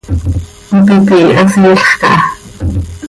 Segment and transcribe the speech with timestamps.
[0.69, 2.21] Hipi pihiiha, siilx caha.